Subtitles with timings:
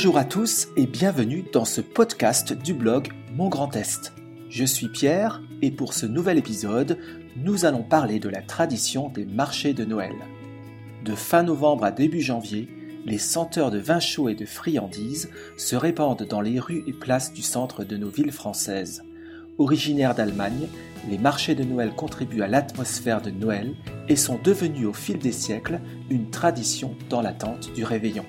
[0.00, 4.14] Bonjour à tous et bienvenue dans ce podcast du blog Mon Grand Est.
[4.48, 6.96] Je suis Pierre et pour ce nouvel épisode,
[7.36, 10.14] nous allons parler de la tradition des marchés de Noël.
[11.04, 12.70] De fin novembre à début janvier,
[13.04, 15.28] les senteurs de vin chaud et de friandises
[15.58, 19.02] se répandent dans les rues et places du centre de nos villes françaises.
[19.58, 20.68] Originaires d'Allemagne,
[21.10, 23.74] les marchés de Noël contribuent à l'atmosphère de Noël
[24.08, 28.24] et sont devenus au fil des siècles une tradition dans l'attente du réveillon.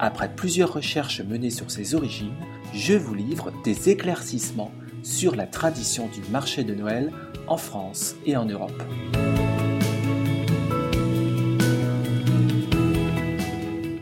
[0.00, 2.34] Après plusieurs recherches menées sur ses origines,
[2.72, 4.72] je vous livre des éclaircissements
[5.04, 7.12] sur la tradition du marché de Noël
[7.46, 8.82] en France et en Europe.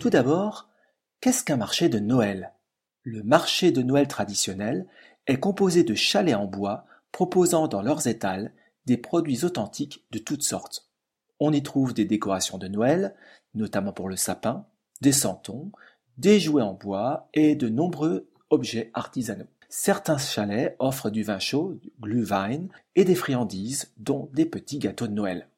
[0.00, 0.70] Tout d'abord,
[1.20, 2.52] qu'est-ce qu'un marché de Noël?
[3.02, 4.86] Le marché de Noël traditionnel
[5.26, 8.52] est composé de chalets en bois proposant dans leurs étals
[8.86, 10.90] des produits authentiques de toutes sortes.
[11.40, 13.14] On y trouve des décorations de Noël,
[13.54, 14.66] notamment pour le sapin,
[15.00, 15.70] des santons,
[16.18, 19.46] des jouets en bois et de nombreux objets artisanaux.
[19.68, 25.08] Certains chalets offrent du vin chaud, du glühwein et des friandises, dont des petits gâteaux
[25.08, 25.48] de Noël.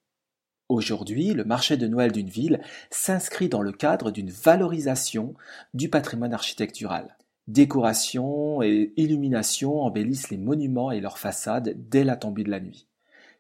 [0.68, 5.34] Aujourd'hui, le marché de Noël d'une ville s'inscrit dans le cadre d'une valorisation
[5.74, 7.16] du patrimoine architectural.
[7.46, 12.88] Décoration et illumination embellissent les monuments et leurs façades dès la tombée de la nuit.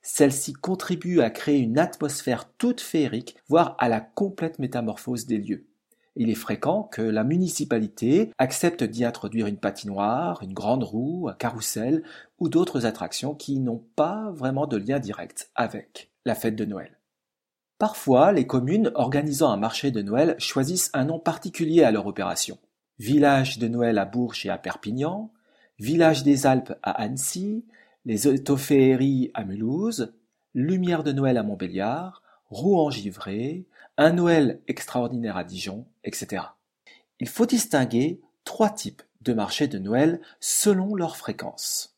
[0.02, 5.66] Celle-ci contribue à créer une atmosphère toute féerique, voire à la complète métamorphose des lieux.
[6.18, 11.34] Il est fréquent que la municipalité accepte d'y introduire une patinoire, une grande roue, un
[11.34, 12.02] carrousel
[12.38, 16.98] ou d'autres attractions qui n'ont pas vraiment de lien direct avec la fête de Noël.
[17.78, 22.58] Parfois, les communes organisant un marché de Noël choisissent un nom particulier à leur opération.
[22.98, 25.30] Village de Noël à Bourges et à Perpignan,
[25.78, 27.66] Village des Alpes à Annecy,
[28.06, 30.14] les autoféeries à Mulhouse,
[30.54, 33.66] Lumière de Noël à Montbéliard, Rouen-Givré,
[33.98, 36.44] un Noël extraordinaire à Dijon, etc.
[37.20, 41.96] Il faut distinguer trois types de marchés de Noël selon leur fréquence.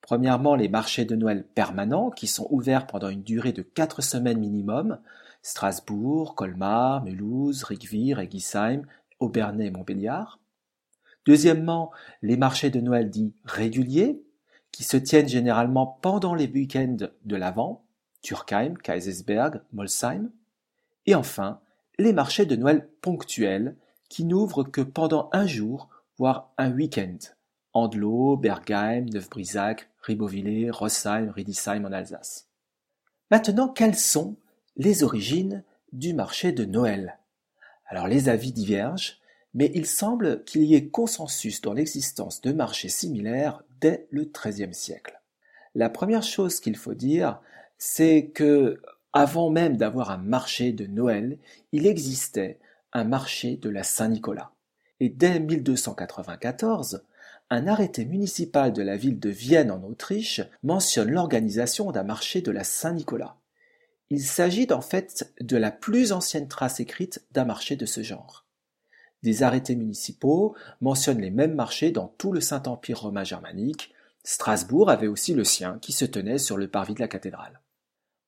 [0.00, 4.38] Premièrement, les marchés de Noël permanents qui sont ouverts pendant une durée de quatre semaines
[4.38, 4.98] minimum,
[5.42, 8.82] Strasbourg, Colmar, Mulhouse, Rigvire, Egisheim,
[9.18, 10.40] Aubernais et Montbéliard.
[11.24, 11.90] Deuxièmement,
[12.22, 14.22] les marchés de Noël dits réguliers,
[14.70, 17.84] qui se tiennent généralement pendant les week-ends de l'Avent,
[18.22, 20.30] Turkheim, Kaisersberg, Molsheim.
[21.06, 21.60] Et enfin,
[21.98, 23.76] les marchés de Noël ponctuels
[24.08, 27.18] qui n'ouvrent que pendant un jour, voire un week-end.
[27.72, 32.48] Andelot, Bergheim, Neuf-Brisac, Ribeauvillé, Rossheim, Riedisheim en Alsace.
[33.30, 34.36] Maintenant, quelles sont
[34.76, 37.18] les origines du marché de Noël?
[37.86, 39.18] Alors les avis divergent,
[39.54, 44.74] mais il semble qu'il y ait consensus dans l'existence de marchés similaires dès le XIIIe
[44.74, 45.20] siècle.
[45.74, 47.40] La première chose qu'il faut dire,
[47.78, 48.80] c'est que
[49.16, 51.38] avant même d'avoir un marché de Noël,
[51.72, 52.58] il existait
[52.92, 54.52] un marché de la Saint-Nicolas.
[55.00, 57.02] Et dès 1294,
[57.48, 62.50] un arrêté municipal de la ville de Vienne en Autriche mentionne l'organisation d'un marché de
[62.50, 63.36] la Saint-Nicolas.
[64.10, 68.44] Il s'agit en fait de la plus ancienne trace écrite d'un marché de ce genre.
[69.22, 73.94] Des arrêtés municipaux mentionnent les mêmes marchés dans tout le Saint-Empire romain germanique.
[74.24, 77.60] Strasbourg avait aussi le sien qui se tenait sur le parvis de la cathédrale.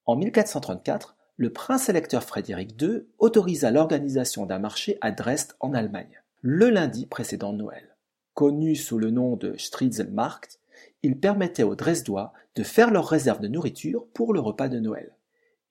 [0.09, 6.23] En 1434, le prince électeur Frédéric II autorisa l'organisation d'un marché à Dresde en Allemagne,
[6.41, 7.95] le lundi précédent Noël.
[8.33, 10.61] Connu sous le nom de Striezelmarkt,
[11.03, 15.15] il permettait aux Dresdois de faire leur réserve de nourriture pour le repas de Noël.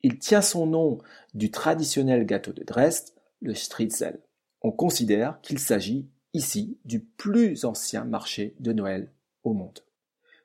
[0.03, 0.99] Il tient son nom
[1.33, 4.19] du traditionnel gâteau de Dresde, le Striezel.
[4.61, 6.05] On considère qu'il s'agit
[6.35, 9.09] ici du plus ancien marché de Noël
[9.43, 9.79] au monde.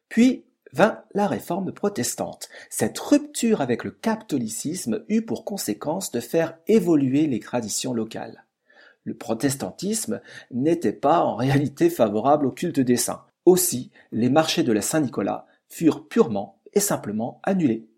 [0.08, 2.48] Puis, vint la réforme protestante.
[2.70, 8.44] Cette rupture avec le catholicisme eut pour conséquence de faire évoluer les traditions locales.
[9.04, 13.24] Le protestantisme n'était pas en réalité favorable au culte des saints.
[13.44, 17.88] Aussi, les marchés de la Saint-Nicolas furent purement et simplement annulés.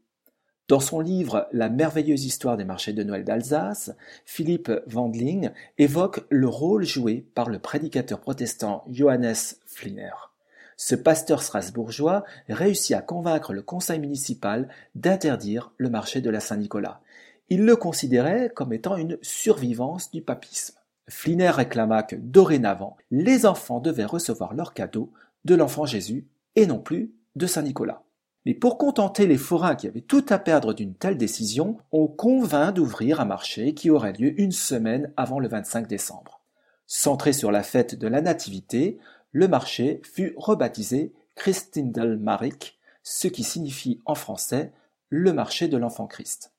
[0.66, 3.92] Dans son livre La merveilleuse histoire des marchés de Noël d'Alsace,
[4.24, 9.34] Philippe Wandling évoque le rôle joué par le prédicateur protestant Johannes
[9.66, 10.33] Fliner.
[10.76, 17.00] Ce pasteur strasbourgeois réussit à convaincre le conseil municipal d'interdire le marché de la Saint-Nicolas.
[17.48, 20.74] Il le considérait comme étant une survivance du papisme.
[21.08, 25.12] Fliner réclama que dorénavant, les enfants devaient recevoir leurs cadeaux
[25.44, 26.26] de l'enfant Jésus
[26.56, 28.02] et non plus de Saint-Nicolas.
[28.46, 32.72] Mais pour contenter les forains qui avaient tout à perdre d'une telle décision, on convint
[32.72, 36.40] d'ouvrir un marché qui aurait lieu une semaine avant le 25 décembre.
[36.86, 38.98] Centré sur la fête de la Nativité,
[39.34, 44.72] le marché fut rebaptisé Christindelmarik, ce qui signifie en français
[45.08, 46.52] le marché de l'enfant Christ.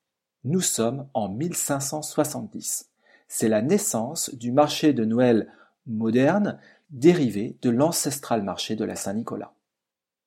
[0.44, 2.90] Nous sommes en 1570.
[3.28, 5.50] C'est la naissance du marché de Noël
[5.86, 9.54] moderne, dérivé de l'ancestral marché de la Saint-Nicolas.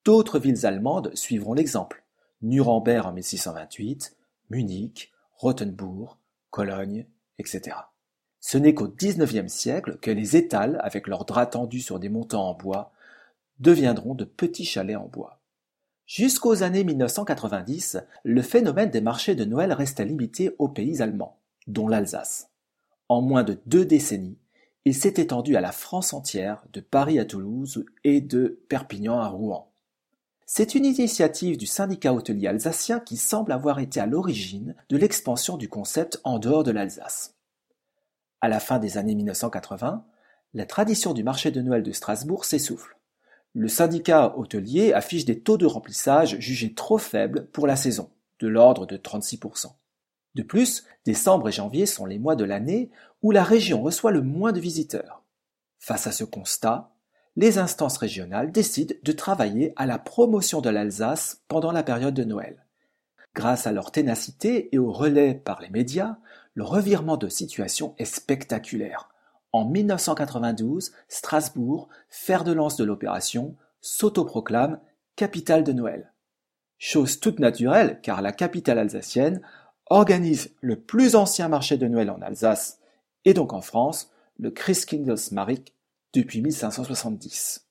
[0.04, 2.04] D'autres villes allemandes suivront l'exemple.
[2.42, 4.18] Nuremberg en 1628,
[4.50, 6.18] Munich, Rothenburg,
[6.50, 7.06] Cologne,
[7.38, 7.76] etc.
[8.42, 12.50] Ce n'est qu'au XIXe siècle que les étals, avec leurs draps tendus sur des montants
[12.50, 12.92] en bois,
[13.60, 15.40] deviendront de petits chalets en bois.
[16.06, 21.38] Jusqu'aux années 1990, le phénomène des marchés de Noël restait limité aux pays allemands,
[21.68, 22.50] dont l'Alsace.
[23.10, 24.38] En moins de deux décennies,
[24.86, 29.28] il s'est étendu à la France entière, de Paris à Toulouse et de Perpignan à
[29.28, 29.72] Rouen.
[30.46, 35.58] C'est une initiative du syndicat hôtelier alsacien qui semble avoir été à l'origine de l'expansion
[35.58, 37.36] du concept en dehors de l'Alsace.
[38.42, 40.06] À la fin des années 1980,
[40.54, 42.98] la tradition du marché de Noël de Strasbourg s'essouffle.
[43.54, 48.10] Le syndicat hôtelier affiche des taux de remplissage jugés trop faibles pour la saison,
[48.40, 49.68] de l'ordre de 36%.
[50.36, 52.92] De plus, décembre et janvier sont les mois de l'année
[53.22, 55.24] où la région reçoit le moins de visiteurs.
[55.80, 56.94] Face à ce constat,
[57.36, 62.24] les instances régionales décident de travailler à la promotion de l'Alsace pendant la période de
[62.24, 62.66] Noël.
[63.36, 66.18] Grâce à leur ténacité et au relais par les médias,
[66.60, 69.08] le revirement de situation est spectaculaire.
[69.54, 74.82] En 1992, Strasbourg, fer de lance de l'opération, s'autoproclame
[75.16, 76.12] capitale de Noël.
[76.78, 79.40] Chose toute naturelle car la capitale alsacienne
[79.86, 82.82] organise le plus ancien marché de Noël en Alsace
[83.24, 85.72] et donc en France, le Christkindlesmarkt
[86.12, 87.70] depuis 1570.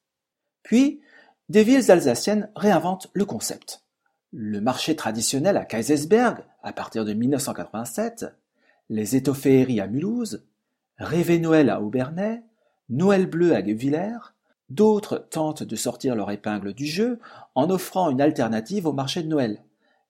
[0.62, 1.02] Puis,
[1.50, 3.82] des villes alsaciennes réinventent le concept.
[4.32, 8.24] Le marché traditionnel à Kaisersberg, à partir de 1987,
[8.88, 10.44] les étofféeries à Mulhouse,
[10.98, 12.42] Rêver Noël à Aubernais,
[12.88, 14.34] Noël bleu à Guevillers,
[14.70, 17.18] d'autres tentent de sortir leur épingle du jeu
[17.54, 19.62] en offrant une alternative au marché de Noël.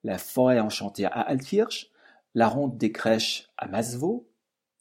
[0.05, 1.91] La forêt enchantée à Altkirch,
[2.35, 4.27] la ronde des crèches à Masvaux,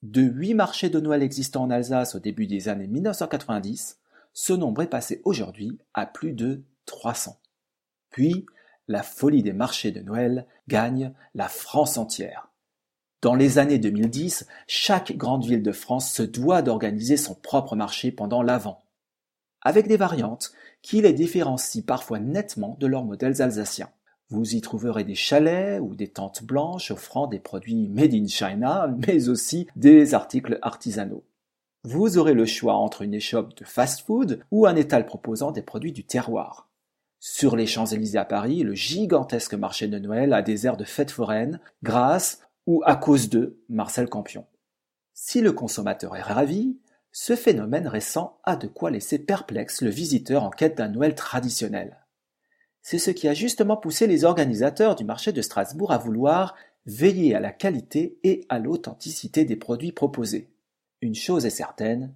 [0.04, 4.00] de huit marchés de Noël existants en Alsace au début des années 1990,
[4.34, 7.40] ce nombre est passé aujourd'hui à plus de 300.
[8.12, 8.46] Puis,
[8.88, 12.47] la folie des marchés de Noël gagne la France entière.
[13.28, 18.10] Dans les années 2010, chaque grande ville de France se doit d'organiser son propre marché
[18.10, 18.86] pendant l'Avent,
[19.60, 23.90] avec des variantes qui les différencient parfois nettement de leurs modèles alsaciens.
[24.30, 28.96] Vous y trouverez des chalets ou des tentes blanches offrant des produits made in China,
[29.06, 31.26] mais aussi des articles artisanaux.
[31.84, 35.92] Vous aurez le choix entre une échoppe de fast-food ou un étal proposant des produits
[35.92, 36.70] du terroir.
[37.20, 41.12] Sur les Champs-Élysées à Paris, le gigantesque marché de Noël a des airs de fête
[41.12, 44.46] foraine grâce ou à cause de Marcel Campion.
[45.14, 46.78] Si le consommateur est ravi,
[47.12, 52.06] ce phénomène récent a de quoi laisser perplexe le visiteur en quête d'un Noël traditionnel.
[52.84, 56.56] C'est ce qui a justement poussé les organisateurs du marché de Strasbourg à vouloir
[56.86, 60.52] veiller à la qualité et à l'authenticité des produits proposés.
[61.02, 62.14] Une chose est certaine,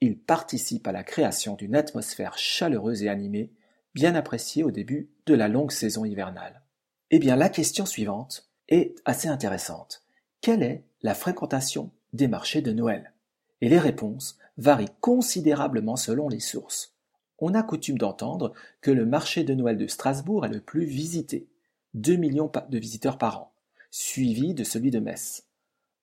[0.00, 3.52] ils participent à la création d'une atmosphère chaleureuse et animée,
[3.94, 6.62] bien appréciée au début de la longue saison hivernale.
[7.10, 10.02] Eh bien, la question suivante est assez intéressante.
[10.40, 13.12] Quelle est la fréquentation des marchés de Noël?
[13.60, 16.94] Et les réponses varient considérablement selon les sources
[17.38, 21.48] on a coutume d'entendre que le marché de Noël de Strasbourg est le plus visité,
[21.94, 23.52] 2 millions de visiteurs par an,
[23.90, 25.44] suivi de celui de Metz.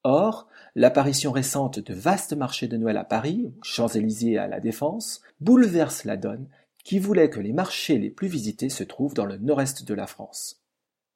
[0.03, 6.05] Or, l'apparition récente de vastes marchés de Noël à Paris, Champs-Élysées à la Défense, bouleverse
[6.05, 6.47] la donne
[6.83, 10.07] qui voulait que les marchés les plus visités se trouvent dans le nord-est de la
[10.07, 10.60] France.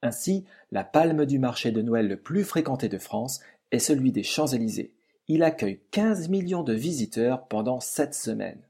[0.02, 4.24] Ainsi, la palme du marché de Noël le plus fréquenté de France est celui des
[4.24, 4.94] Champs-Élysées.
[5.28, 8.62] Il accueille 15 millions de visiteurs pendant sept semaines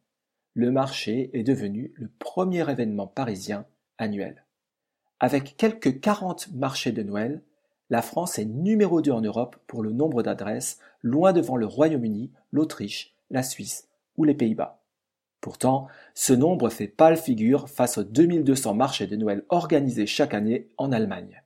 [0.56, 3.66] le marché est devenu le premier événement parisien
[3.98, 4.46] annuel.
[5.20, 7.42] Avec quelques 40 marchés de Noël,
[7.90, 12.32] la France est numéro 2 en Europe pour le nombre d'adresses, loin devant le Royaume-Uni,
[12.52, 14.82] l'Autriche, la Suisse ou les Pays-Bas.
[15.46, 15.86] Pourtant,
[16.16, 20.92] ce nombre fait pâle figure face aux 2200 marchés de Noël organisés chaque année en
[20.92, 21.44] Allemagne.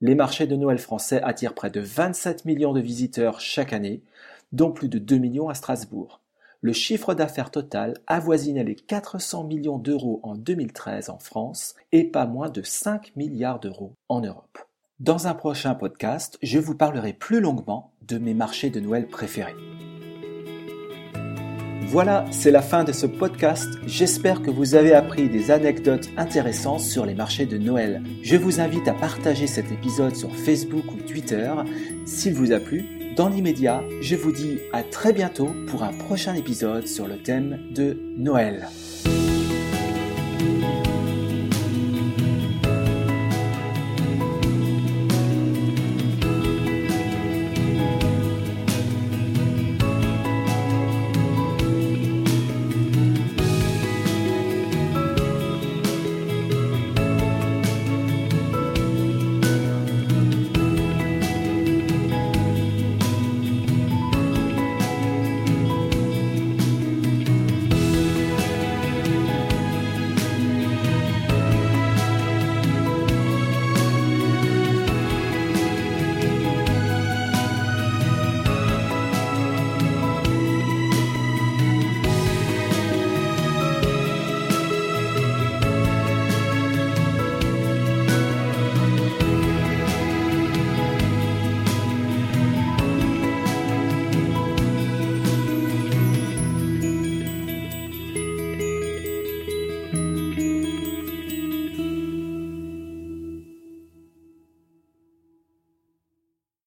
[0.00, 4.04] Les marchés de Noël français attirent près de 27 millions de visiteurs chaque année,
[4.52, 6.20] dont plus de 2 millions à Strasbourg
[6.60, 12.26] le chiffre d'affaires total avoisinait les 400 millions d'euros en 2013 en France et pas
[12.26, 14.58] moins de 5 milliards d'euros en Europe.
[15.00, 19.54] Dans un prochain podcast, je vous parlerai plus longuement de mes marchés de Noël préférés.
[21.88, 23.68] Voilà, c'est la fin de ce podcast.
[23.86, 28.02] J'espère que vous avez appris des anecdotes intéressantes sur les marchés de Noël.
[28.22, 31.48] Je vous invite à partager cet épisode sur Facebook ou Twitter.
[32.04, 32.84] S'il vous a plu,
[33.16, 37.60] dans l'immédiat, je vous dis à très bientôt pour un prochain épisode sur le thème
[37.70, 38.68] de Noël.